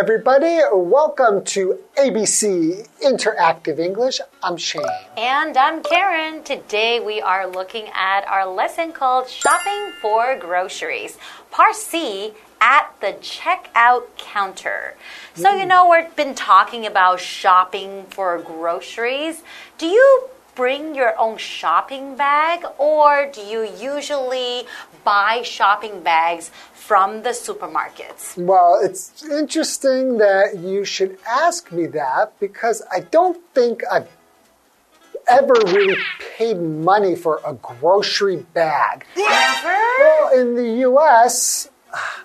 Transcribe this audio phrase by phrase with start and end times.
[0.00, 0.60] Everybody.
[0.72, 4.18] Welcome to ABC Interactive English.
[4.42, 4.80] I'm Shane.
[5.18, 6.42] And I'm Karen.
[6.42, 11.18] Today we are looking at our lesson called Shopping for Groceries,
[11.50, 12.32] Part C
[12.62, 14.96] at the checkout counter.
[15.34, 19.42] So, you know, we've been talking about shopping for groceries.
[19.76, 24.66] Do you bring your own shopping bag or do you usually
[25.04, 28.36] buy shopping bags from the supermarkets?
[28.36, 34.08] Well, it's interesting that you should ask me that because I don't think I've
[35.28, 35.96] ever really
[36.36, 39.04] paid money for a grocery bag.
[39.16, 39.68] Never?
[39.68, 41.68] Well, in the US,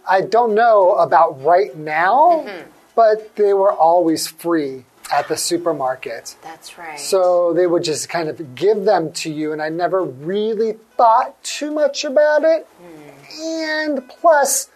[0.08, 2.70] I don't know about right now, mm-hmm.
[2.96, 6.36] but they were always free at the supermarket.
[6.42, 7.00] That's right.
[7.00, 11.42] So they would just kind of give them to you, and I never really thought
[11.44, 12.68] too much about it.
[12.80, 13.44] Hmm.
[13.44, 14.70] And plus,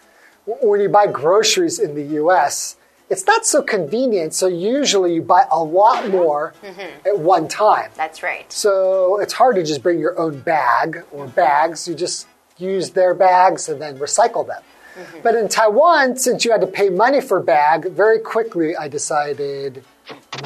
[0.46, 2.76] when you buy groceries in the US,
[3.08, 4.34] it's not so convenient.
[4.34, 7.06] So usually you buy a lot more mm-hmm.
[7.06, 7.90] at one time.
[7.96, 8.50] That's right.
[8.52, 11.88] So it's hard to just bring your own bag or bags.
[11.88, 14.62] You just use their bags and then recycle them.
[14.94, 15.18] Mm-hmm.
[15.22, 19.84] But in Taiwan, since you had to pay money for bag, very quickly I decided,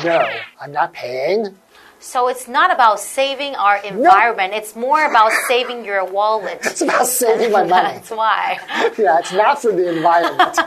[0.02, 0.28] no,
[0.60, 1.56] I'm not paying.
[2.04, 6.58] So it's not about saving our environment, it's more about saving your wallet.
[6.62, 7.94] It's about saving my money.
[7.94, 8.58] That's why.
[8.98, 10.58] Yeah, it's not for the environment.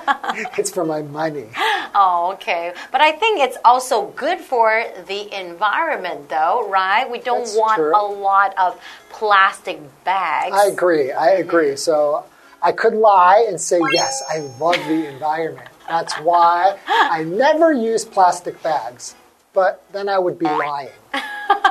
[0.58, 1.46] it's for my money.
[1.94, 2.74] Oh, okay.
[2.92, 7.10] But I think it's also good for the environment, though, right?
[7.10, 7.96] We don't That's want true.
[7.96, 10.56] a lot of plastic bags.
[10.56, 11.12] I agree.
[11.12, 11.68] I agree.
[11.68, 11.76] Mm-hmm.
[11.78, 12.26] So
[12.64, 15.70] I could lie and say, yes, I love the environment.
[15.88, 19.16] That's why I never use plastic bags.
[19.54, 20.90] But then I would be lying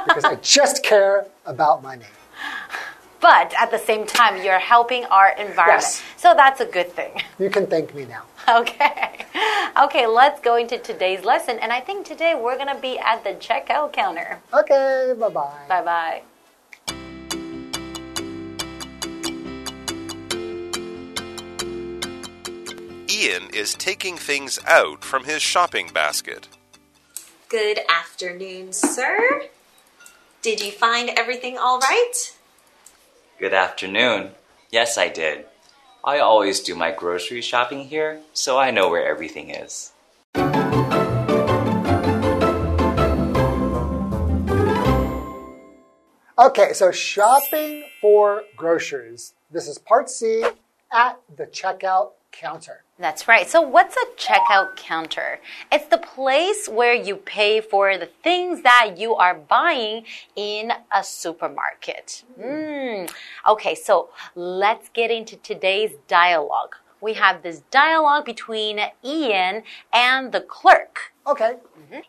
[0.06, 2.06] because I just care about money.
[3.20, 5.82] But at the same time, you're helping our environment.
[5.82, 6.02] Yes.
[6.16, 7.22] So that's a good thing.
[7.38, 8.22] You can thank me now.
[8.48, 9.26] Okay.
[9.76, 11.58] Okay, let's go into today's lesson.
[11.58, 14.40] And I think today we're going to be at the checkout counter.
[14.54, 15.64] Okay, bye bye.
[15.68, 16.22] Bye bye.
[23.16, 26.48] Ian is taking things out from his shopping basket.
[27.48, 29.44] Good afternoon, sir.
[30.42, 32.12] Did you find everything all right?
[33.38, 34.32] Good afternoon.
[34.70, 35.46] Yes, I did.
[36.04, 39.92] I always do my grocery shopping here, so I know where everything is.
[46.38, 49.32] Okay, so shopping for groceries.
[49.50, 50.44] This is part C
[50.92, 52.82] at the checkout counter.
[52.98, 53.46] That's right.
[53.46, 55.40] So, what's a checkout counter?
[55.70, 61.04] It's the place where you pay for the things that you are buying in a
[61.04, 62.24] supermarket.
[62.40, 63.12] Mm.
[63.46, 66.76] Okay, so let's get into today's dialogue.
[67.02, 71.12] We have this dialogue between Ian and the clerk.
[71.26, 71.56] Okay,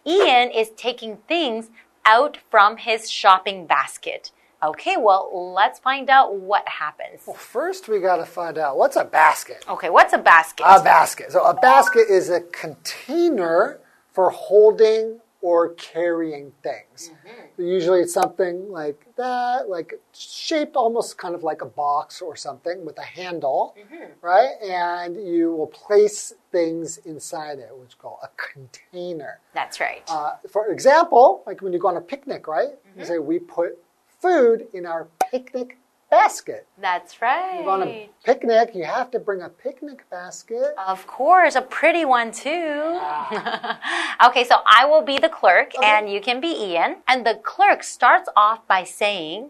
[0.05, 1.69] Ian is taking things
[2.05, 4.31] out from his shopping basket.
[4.63, 7.21] Okay, well, let's find out what happens.
[7.27, 9.63] well, first we got to find out what's a basket.
[9.69, 10.65] Okay, what's a basket?
[10.67, 11.31] A basket.
[11.31, 13.79] So a basket is a container
[14.11, 17.11] for holding or carrying things.
[17.13, 17.63] Mm-hmm.
[17.63, 22.83] Usually it's something like that, like shaped almost kind of like a box or something
[22.83, 24.05] with a handle, mm-hmm.
[24.21, 24.55] right?
[24.63, 29.39] And you will place things inside it, which is called a container.
[29.53, 30.03] That's right.
[30.07, 32.69] Uh, for example, like when you go on a picnic, right?
[32.69, 33.03] You mm-hmm.
[33.03, 33.77] say we put
[34.19, 35.77] food in our picnic
[36.09, 36.67] basket.
[36.79, 37.59] That's right.
[37.59, 40.73] You go on a picnic, you have to bring a picnic basket.
[40.77, 42.97] Of course, a pretty one too.
[42.99, 44.27] Ah.
[44.29, 46.97] okay, so I will be the clerk and you can be Ian.
[47.07, 49.49] And the clerk starts off by saying,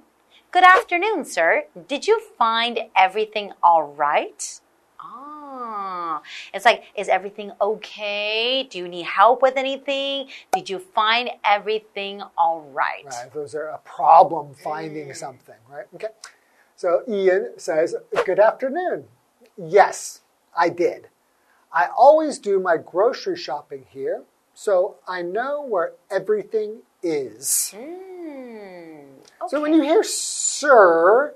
[0.51, 1.65] Good afternoon, sir.
[1.87, 4.59] Did you find everything all right?
[5.87, 6.21] Ah,
[6.53, 8.67] it's like, is everything okay?
[8.69, 10.27] Do you need help with anything?
[10.51, 13.05] Did you find everything all right?
[13.05, 15.85] Right, those are a problem finding something, right?
[15.95, 16.07] Okay.
[16.75, 17.95] So Ian says,
[18.25, 19.05] Good afternoon.
[19.57, 20.21] Yes,
[20.55, 21.07] I did.
[21.71, 24.23] I always do my grocery shopping here,
[24.53, 27.73] so I know where everything is.
[27.75, 31.33] Hmm, So when you hear sir,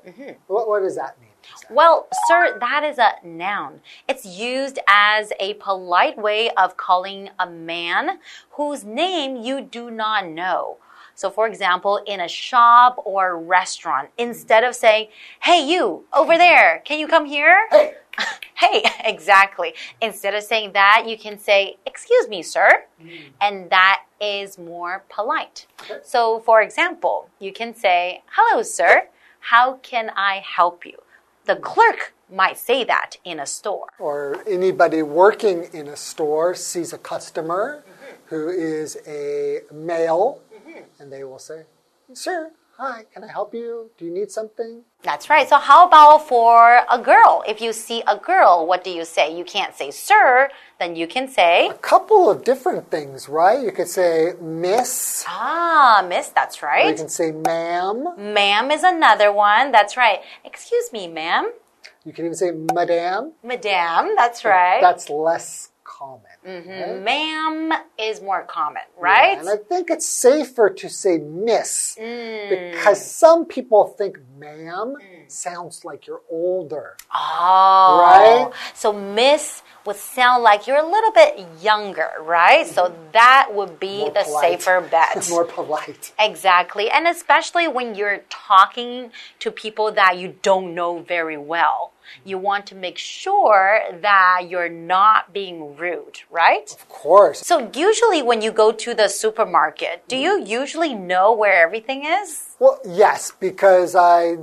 [0.48, 1.31] what, what does that mean?
[1.70, 3.82] Well, sir, that is a noun.
[4.08, 8.20] It's used as a polite way of calling a man
[8.52, 10.78] whose name you do not know.
[11.16, 15.08] So, for example, in a shop or restaurant, instead of saying,
[15.42, 17.68] Hey, you over there, can you come here?
[17.70, 17.94] Hey.
[18.54, 19.74] Hey, exactly.
[20.02, 22.84] Instead of saying that, you can say, Excuse me, sir.
[23.02, 23.20] Mm.
[23.42, 25.66] And that is more polite.
[26.04, 29.08] So, for example, you can say, Hello, sir.
[29.40, 30.98] How can I help you?
[31.46, 33.88] The clerk might say that in a store.
[34.00, 37.84] Or anybody working in a store sees a customer
[38.26, 40.42] who is a male,
[41.00, 41.64] and they will say,
[42.14, 42.52] Sir,
[42.82, 43.92] hi, can I help you?
[43.98, 44.82] Do you need something?
[45.04, 45.48] That's right.
[45.48, 47.44] So, how about for a girl?
[47.48, 49.38] If you see a girl, what do you say?
[49.38, 50.50] You can't say sir,
[50.80, 53.62] then you can say, A couple of different things, right?
[53.64, 57.98] You could say miss, ah, miss, that's or you can say ma'am.
[58.18, 59.72] Ma'am is another one.
[59.72, 60.20] That's right.
[60.44, 61.52] Excuse me, ma'am.
[62.04, 63.34] You can even say madame.
[63.44, 64.82] Madame, that's right.
[64.82, 66.31] That's less common.
[66.44, 67.02] Right?
[67.02, 69.38] Ma'am is more common, right?
[69.38, 72.72] And I think it's safer to say miss Mm.
[72.72, 75.32] because some people think ma'am mm.
[75.32, 76.98] sounds like you're older.
[77.14, 78.54] Oh, Right?
[78.74, 82.68] So miss would sound like you're a little bit younger, right?
[82.68, 83.12] So mm-hmm.
[83.14, 84.62] that would be More the polite.
[84.62, 85.30] safer bet.
[85.30, 86.14] More polite.
[86.20, 86.90] Exactly.
[86.90, 91.91] And especially when you're talking to people that you don't know very well,
[92.24, 96.72] you want to make sure that you're not being rude, right?
[96.72, 97.40] Of course.
[97.42, 102.56] So usually when you go to the supermarket, do you usually know where everything is?
[102.60, 104.38] Well, yes, because I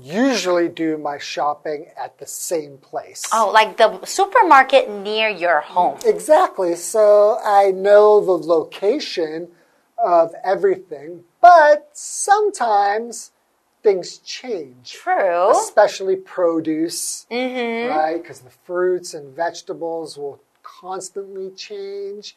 [0.00, 3.26] usually do my shopping at the same place.
[3.32, 5.98] Oh, like the supermarket near your home.
[6.04, 6.76] Exactly.
[6.76, 9.48] So I know the location
[9.98, 13.32] of everything, but sometimes
[13.82, 14.92] things change.
[14.92, 15.50] True.
[15.50, 17.90] Especially produce, mm-hmm.
[17.90, 18.22] right?
[18.22, 22.36] Because the fruits and vegetables will constantly change.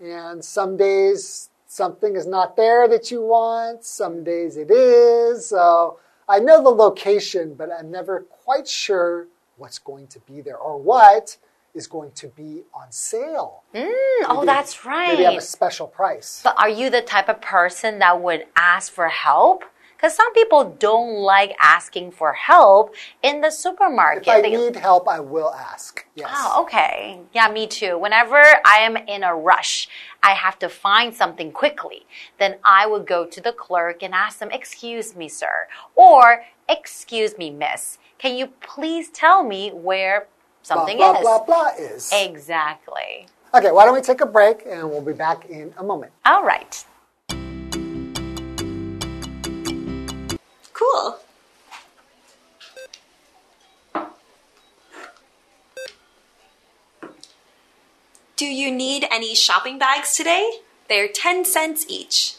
[0.00, 5.46] And some days something is not there that you want, some days it is.
[5.46, 5.98] So
[6.28, 10.78] I know the location, but I'm never quite sure what's going to be there or
[10.78, 11.36] what
[11.74, 13.62] is going to be on sale.
[13.74, 13.92] Mm,
[14.28, 15.10] oh, that's right.
[15.10, 16.40] Maybe have a special price.
[16.42, 19.64] But are you the type of person that would ask for help?
[20.00, 24.22] Because some people don't like asking for help in the supermarket.
[24.22, 26.06] If I They- need help, I will ask.
[26.14, 26.30] Yes.
[26.34, 27.20] Oh, okay.
[27.34, 27.98] Yeah, me too.
[27.98, 29.90] Whenever I am in a rush,
[30.22, 32.06] I have to find something quickly,
[32.38, 37.36] then I would go to the clerk and ask them, Excuse me, sir, or Excuse
[37.36, 40.28] me, miss, can you please tell me where Blah,
[40.62, 41.20] something blah, is?
[41.20, 42.10] blah, blah is.
[42.12, 43.26] Exactly.
[43.52, 46.12] Okay, why don't we take a break and we'll be back in a moment.
[46.24, 46.84] All right.
[50.90, 51.18] Cool.
[58.36, 60.50] Do you need any shopping bags today?
[60.88, 62.36] They're 10 cents each.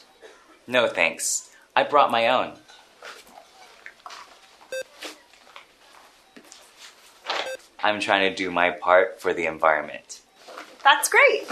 [0.68, 1.52] No thanks.
[1.76, 2.54] I brought my own.
[7.84, 10.22] I'm trying to do my part for the environment.
[10.84, 11.48] That's great.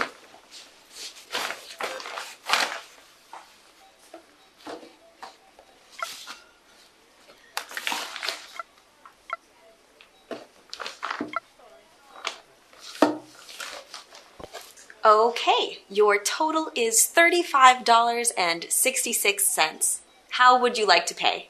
[15.10, 20.00] Okay, your total is $35.66.
[20.30, 21.48] How would you like to pay?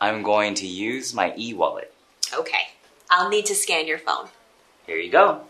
[0.00, 1.92] I'm going to use my e wallet.
[2.32, 2.68] Okay,
[3.10, 4.28] I'll need to scan your phone.
[4.86, 5.42] Here you go.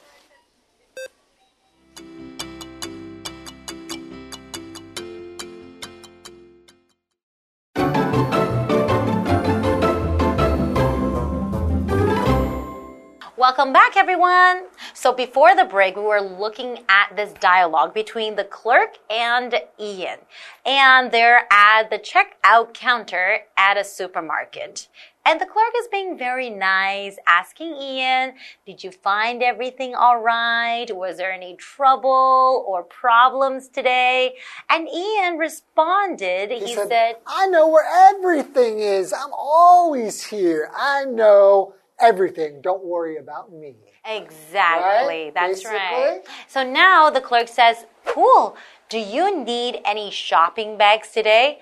[13.37, 14.65] Welcome back, everyone.
[15.03, 20.21] So, before the break, we were looking at this dialogue between the clerk and Ian.
[20.65, 24.87] And they're at the checkout counter at a supermarket.
[25.27, 30.87] And the clerk is being very nice, asking Ian, Did you find everything all right?
[30.95, 34.37] Was there any trouble or problems today?
[34.71, 39.13] And Ian responded, He, said, I know where everything is.
[39.13, 40.71] I'm always here.
[40.73, 42.61] I know everything.
[42.63, 43.77] Don't worry about me.
[44.05, 45.25] Exactly.
[45.25, 45.33] Right?
[45.35, 45.77] That's Basically.
[45.79, 46.21] right.
[46.49, 48.57] So now the clerk says, Cool.
[48.89, 51.61] Do you need any shopping bags today?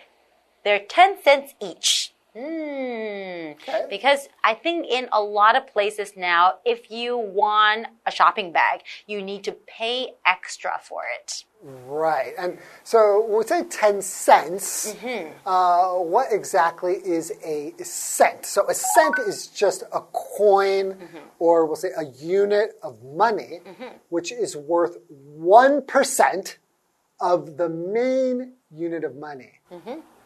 [0.64, 2.09] They're 10 cents each.
[2.32, 3.52] Hmm.
[3.52, 3.86] Okay.
[3.90, 8.82] Because I think in a lot of places now, if you want a shopping bag,
[9.06, 11.44] you need to pay extra for it.
[11.62, 12.32] Right.
[12.38, 15.32] And so when we say 10 cents, Mm-hmm.
[15.46, 18.46] uh, what exactly is a cent?
[18.46, 21.18] So a cent is just a coin Mm-hmm.
[21.38, 23.60] or we'll say a unit of money,
[24.08, 24.96] which is worth
[25.38, 26.56] 1%
[27.20, 29.52] of the main unit of money.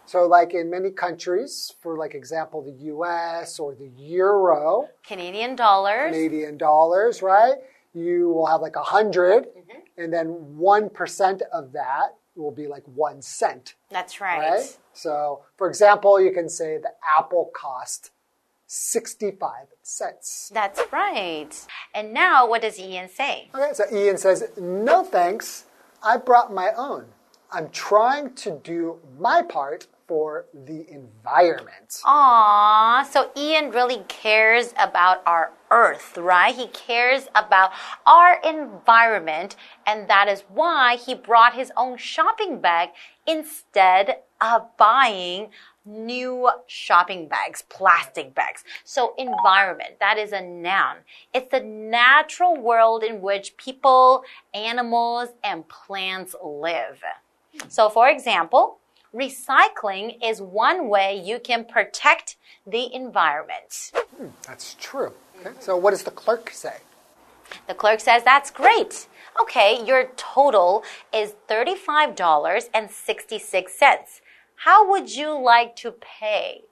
[0.07, 6.13] So like in many countries, for like example, the US or the euro, Canadian dollars.
[6.13, 7.55] Canadian dollars, right?
[7.95, 9.81] You will have like a 100 Mm-hmm.
[10.03, 10.27] and then
[10.59, 14.39] 1% of that will be like one cent, That's right.
[14.51, 14.79] right?
[14.93, 18.11] So, for example, you can say the apple cost
[18.67, 19.51] 65
[19.83, 20.51] cents.
[20.53, 21.51] That's right.
[21.95, 23.51] And now, what does Ian say?
[23.55, 25.65] Okay, so Ian says, No thanks.
[26.03, 27.07] I brought my own.
[27.53, 32.01] I'm trying to do my part for the environment.
[32.05, 36.55] Aww, so Ian really cares about our earth, right?
[36.55, 37.73] He cares about
[38.07, 39.57] our environment,
[39.87, 42.91] and that is why he brought his own shopping bag
[43.27, 45.51] instead of buying
[45.87, 48.65] new shopping bags, plastic bags.
[48.85, 50.99] So environment, that is a noun.
[51.33, 57.03] It's the natural world in which people, animals, and plants live.
[57.69, 58.79] So for example,
[59.15, 63.93] recycling is one way you can protect the environment.
[64.17, 65.13] Hmm, that's true.
[65.41, 66.79] Okay, so what does the clerk say?
[67.69, 69.07] The clerk says, That's great.
[69.41, 74.21] Okay, your total is $35.66.
[74.57, 76.63] How would you like to pay?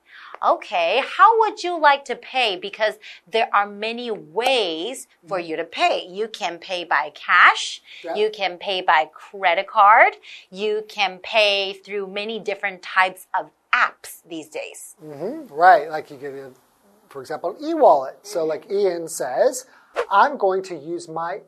[0.44, 2.56] Okay, how would you like to pay?
[2.56, 2.94] Because
[3.30, 5.50] there are many ways for mm-hmm.
[5.50, 6.04] you to pay.
[6.08, 8.16] You can pay by cash, Yeah.
[8.16, 10.16] you can pay by credit card,
[10.50, 14.96] you can pay through many different types of apps these days.
[15.04, 15.54] Mm-hmm.
[15.54, 16.50] Right, like you a,
[17.08, 18.18] for example, e-wallet.
[18.22, 18.48] So mm-hmm.
[18.48, 19.66] like Ian says,
[20.10, 21.42] I'm going to use my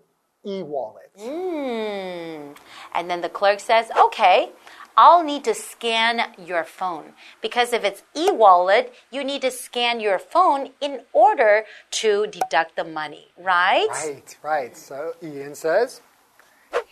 [0.47, 1.11] e-wallet.
[1.19, 2.57] Mm.
[2.95, 4.51] And then the clerk says, okay,
[4.97, 7.13] I'll need to scan your phone.
[7.41, 11.65] Because if it's e wallet, you need to scan your phone in order
[12.03, 13.89] to deduct the money, right?
[13.91, 14.77] Right, right.
[14.77, 16.01] So Ian says,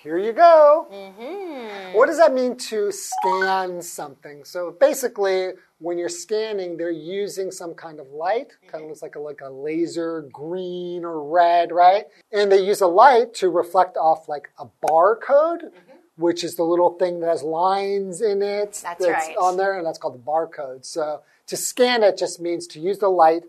[0.03, 0.87] here you go.
[0.93, 1.97] Mm-hmm.
[1.97, 4.45] What does that mean to scan something?
[4.45, 8.71] So basically, when you're scanning, they're using some kind of light, mm-hmm.
[8.71, 12.05] kind of looks like a, like a laser green or red, right?
[12.33, 15.97] And they use a light to reflect off like a barcode, mm-hmm.
[16.23, 19.37] Which is the little thing that has lines in it That's right.
[19.37, 20.85] on there, and that's called the barcode.
[20.85, 23.43] So to scan it just means to use the light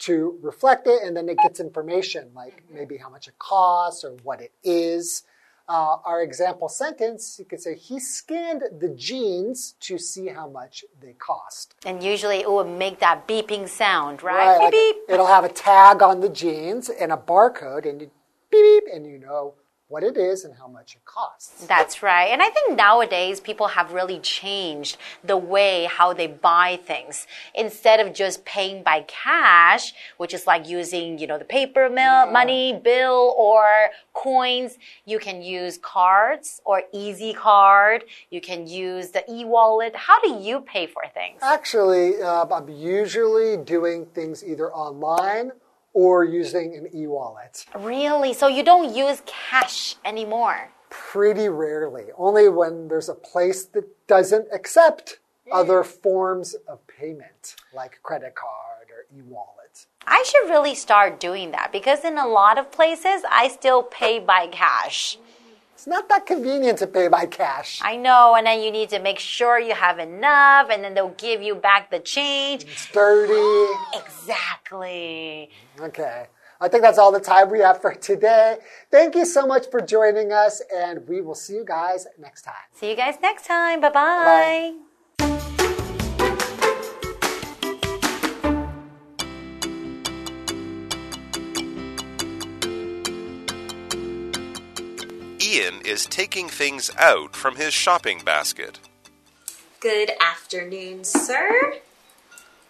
[0.00, 4.12] to reflect it, and then it gets information like maybe how much it costs or
[4.22, 5.24] what it is.
[5.68, 10.84] Uh, our example sentence, you could say, he scanned the jeans to see how much
[11.00, 11.76] they cost.
[11.86, 14.58] And usually it will make that beeping sound, right?
[14.58, 15.04] like, beep, beep.
[15.08, 18.10] It'll have a tag on the jeans and a barcode, and you
[18.50, 19.54] beep, beep, and you know
[19.90, 21.66] what it is and how much it costs.
[21.66, 22.26] That's right.
[22.26, 27.26] And I think nowadays people have really changed the way how they buy things.
[27.56, 32.30] Instead of just paying by cash, which is like using, you know, the paper mill,
[32.30, 33.64] money, bill, or
[34.12, 38.04] coins, you can use cards or easy card.
[38.30, 39.96] You can use the e-wallet.
[39.96, 41.40] How do you pay for things?
[41.42, 45.50] Actually, uh, I'm usually doing things either online
[45.92, 47.64] or using an e wallet.
[47.78, 48.32] Really?
[48.32, 50.70] So you don't use cash anymore?
[50.88, 55.52] Pretty rarely, only when there's a place that doesn't accept mm.
[55.52, 59.86] other forms of payment, like credit card or e wallet.
[60.06, 64.18] I should really start doing that because in a lot of places I still pay
[64.18, 65.18] by cash.
[65.80, 67.80] It's not that convenient to pay by cash.
[67.82, 71.16] I know, and then you need to make sure you have enough, and then they'll
[71.16, 72.64] give you back the change.
[72.64, 73.78] It's dirty.
[73.94, 75.48] Exactly.
[75.80, 76.26] Okay.
[76.60, 78.58] I think that's all the time we have for today.
[78.90, 82.68] Thank you so much for joining us, and we will see you guys next time.
[82.74, 83.80] See you guys next time.
[83.80, 83.94] Bye bye.
[83.94, 84.89] Bye.
[95.50, 98.78] Ian is taking things out from his shopping basket.
[99.80, 101.78] Good afternoon, sir.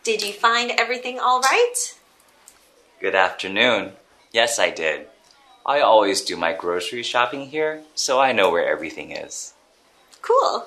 [0.02, 1.74] Did you find everything all right?
[2.98, 3.92] Good afternoon.
[4.32, 5.08] Yes, I did.
[5.66, 9.52] I always do my grocery shopping here, so I know where everything is.
[10.22, 10.66] Cool.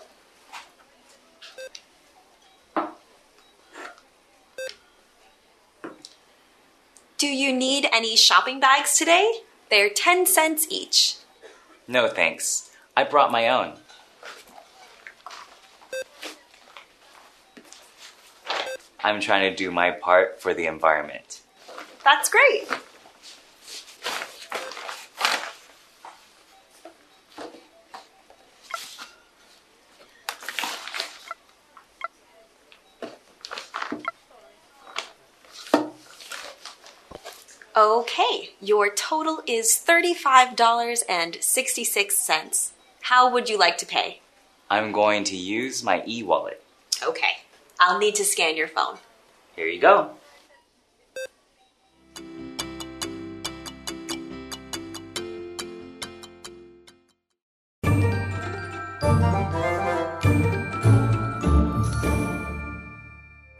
[7.17, 9.39] Do you need any shopping bags today?
[9.71, 11.15] They're 10 cents each.
[11.87, 12.71] No thanks.
[12.95, 13.73] I brought my own.
[19.03, 21.41] I'm trying to do my part for the environment.
[22.03, 22.67] That's great.
[37.82, 42.72] Okay, your total is $35.66.
[43.02, 44.20] How would you like to pay?
[44.68, 46.62] I'm going to use my e wallet.
[47.02, 47.38] Okay,
[47.78, 48.98] I'll need to scan your phone.
[49.54, 50.10] Here you go.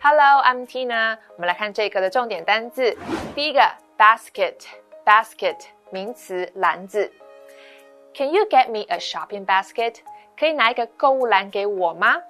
[0.00, 1.18] Hello, MT 呢？
[1.36, 2.96] 我们来看这一课的重点单字。
[3.34, 3.60] 第一个
[4.03, 5.55] basket，basket
[5.89, 7.09] 名词篮子。
[8.13, 9.95] Can you get me a shopping basket？
[10.37, 12.21] 可以拿一个购物篮给我吗？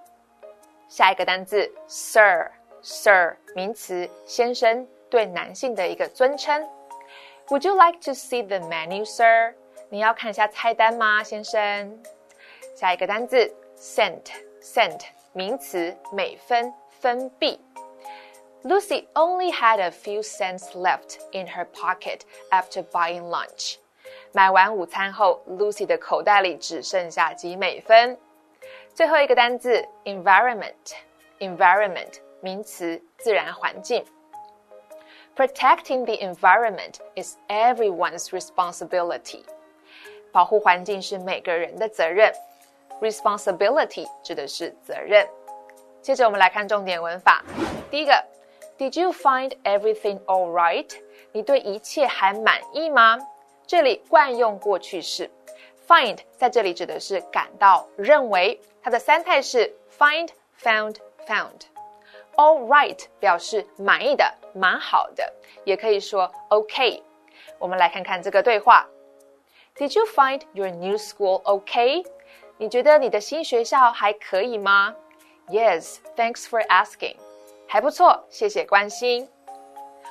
[0.87, 6.63] 下一个单字 sir，sir 名词先生，对男性的一个尊称。
[7.47, 9.55] Would you like to see the menu, sir？
[9.89, 11.97] 你要看一下菜单吗，先生？
[12.75, 15.01] 下一个单字 cent，cent
[15.31, 16.71] 名词美分。
[17.01, 17.59] 分币。
[18.64, 23.76] Lucy only had a few cents left in her pocket after buying lunch.
[24.32, 28.18] 买完午餐后，Lucy 的口袋里只剩下几美分。
[28.92, 34.04] 最后一个单词 environment，environment 名词，自然环境。
[35.36, 39.44] Protecting the environment is everyone's responsibility.
[40.32, 42.32] 保护环境是每个人的责任。
[43.00, 45.26] Responsibility 指的是责任。
[46.02, 47.44] 接着我们来看重点文法。
[47.90, 48.24] 第一个
[48.78, 50.90] ，Did you find everything all right？
[51.32, 53.18] 你对一切还满意吗？
[53.66, 55.30] 这里惯用过去式，
[55.86, 58.60] find 在这里指的是感到、认为。
[58.82, 65.30] 它的三态是 find、found、found。All right 表示满意的、蛮好的，
[65.64, 67.02] 也可以说 OK。
[67.58, 68.88] 我们来看看这个对话：
[69.76, 72.04] Did you find your new school OK？
[72.56, 74.94] 你觉得你的新学校还可以吗？
[75.48, 77.16] Yes, thanks for asking.
[77.73, 79.27] 还不错，谢谢关心。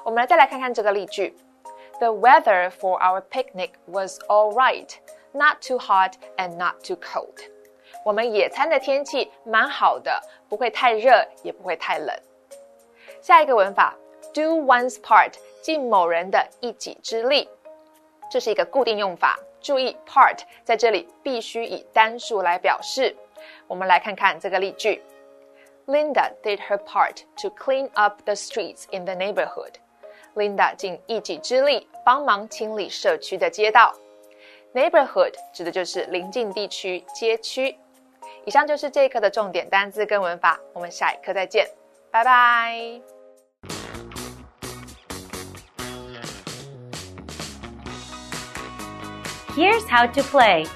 [0.03, 1.33] 我们来再来看看这个例句
[2.01, 4.93] ：The weather for our picnic was all right,
[5.31, 7.37] not too hot and not too cold.
[8.05, 12.13] 我们野餐的天气蛮好的，不会太热，也不会太冷。
[13.21, 13.97] 下一个文法
[14.35, 17.49] ：do one's part，尽某人的一己之力。
[18.29, 23.17] 这是一个固定用法，注意 part 在这里必须以单数来表示。
[23.69, 25.01] 我们来看看这个例句。
[25.86, 29.76] Linda did her part to clean up the streets in the neighborhood.
[30.36, 33.94] Linda 尽一己之力帮忙清理社区的街道。
[34.74, 37.78] Neighborhood 指的就是邻近地区、街区。
[38.46, 41.68] 以上就是这一课的重点单词跟文法，我们下一课再见，
[42.12, 43.02] 拜拜。
[49.56, 50.68] Here's how to play.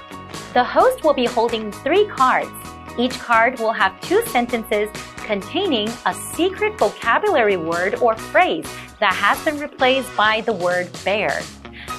[0.53, 2.49] The host will be holding three cards.
[2.98, 8.64] Each card will have two sentences containing a secret vocabulary word or phrase
[9.00, 11.42] that has been replaced by the word bear.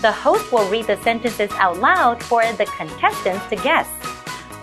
[0.02, 3.88] The host will read the sentences out loud for the contestants to guess.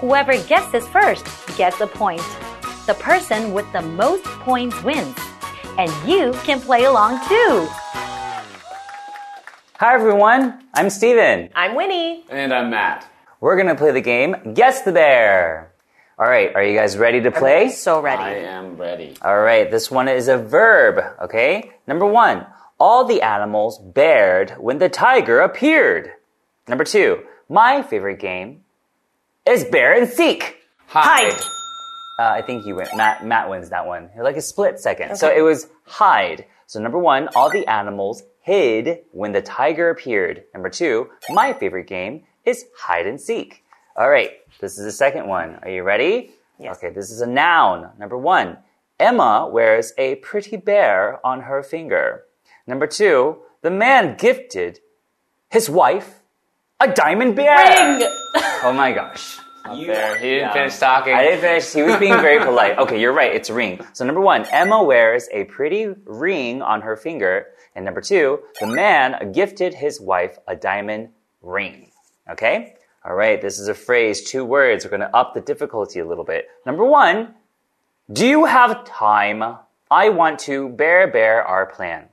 [0.01, 1.25] Whoever guesses first
[1.57, 2.23] gets a point.
[2.87, 5.17] The person with the most points wins.
[5.79, 7.69] And you can play along too.
[9.79, 11.51] Hi everyone, I'm Steven.
[11.55, 12.25] I'm Winnie.
[12.29, 13.09] And I'm Matt.
[13.41, 15.74] We're gonna play the game Guess the Bear.
[16.17, 17.71] All right, are you guys ready to play?
[17.71, 18.23] So ready.
[18.23, 19.15] I am ready.
[19.21, 21.73] All right, this one is a verb, okay?
[21.89, 22.47] Number one,
[22.79, 26.13] all the animals bared when the tiger appeared.
[26.69, 28.63] Number two, my favorite game
[29.45, 30.59] is bear and seek.
[30.87, 31.33] Hide.
[32.21, 32.87] Uh, I think you win.
[32.97, 34.09] Matt, Matt wins that one.
[34.17, 35.17] Like a split second.
[35.17, 36.47] So it was hide.
[36.69, 40.45] So number one, all the animals hid when the tiger appeared.
[40.55, 43.64] Number two, my favorite game is hide and seek.
[43.97, 44.31] All right,
[44.61, 45.59] this is the second one.
[45.63, 46.31] Are you ready?
[46.59, 46.77] Yes.
[46.79, 47.91] Okay, this is a noun.
[47.99, 48.59] Number one,
[48.99, 52.25] Emma wears a pretty bear on her finger.
[52.67, 54.81] Number two, the man gifted
[55.51, 56.21] his wife
[56.81, 57.57] a diamond bear.
[57.57, 58.09] Ring.
[58.63, 59.39] Oh my gosh.
[59.65, 60.17] Not You- fair.
[60.17, 60.53] He didn't Yeah.
[60.53, 61.15] finish talking.
[61.15, 61.73] I didn't finish.
[61.73, 62.79] He was being very polite.
[62.85, 63.33] Okay, you're right.
[63.35, 63.81] It's a ring.
[63.93, 67.47] So number one, Emma wears a pretty ring on her finger.
[67.77, 71.11] And number two, the man gifted his wife a diamond
[71.43, 71.91] ring.
[72.31, 72.75] Okay?
[73.07, 74.85] All right, this is a phrase, two words.
[74.85, 76.49] We're going to up the difficulty a little bit.
[76.65, 77.35] Number one,
[78.11, 79.59] do you have time?
[79.91, 82.07] I want to bear bear our plan.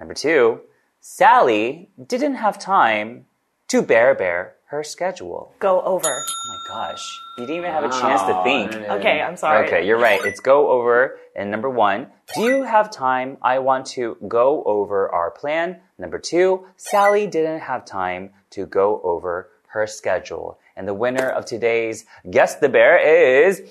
[0.00, 0.60] Number two,
[1.00, 3.26] Sally didn't have time
[3.68, 5.52] to bear bear her schedule.
[5.60, 6.24] Go over.
[6.26, 7.20] Oh my gosh.
[7.38, 8.74] You didn't even have a chance to Oh, think.
[8.74, 9.66] Okay, I'm sorry.
[9.66, 10.20] Okay, you're right.
[10.24, 11.18] It's go over.
[11.36, 13.38] And number one, do you have time?
[13.40, 15.78] I want to go over our plan.
[15.96, 20.58] Number two, Sally didn't have time to go over her schedule.
[20.76, 23.62] And the winner of today's Guess the Bear is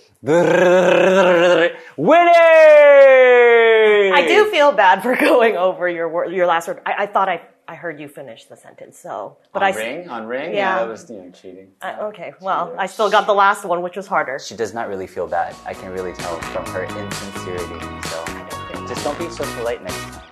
[1.98, 2.32] Winnie!
[4.12, 6.82] I do feel bad for going over your word, your last word.
[6.86, 9.38] I, I thought I, I heard you finish the sentence, so.
[9.54, 10.10] But on I ring?
[10.10, 10.54] On ring?
[10.54, 10.80] Yeah.
[10.80, 11.70] that was you know, cheating.
[11.82, 14.40] I- okay, well, I still got the last one, which was harder.
[14.40, 15.56] She does not really feel bad.
[15.66, 17.80] I can really tell from her insincerity.
[18.10, 18.26] So
[18.88, 20.27] just don't be so polite next time.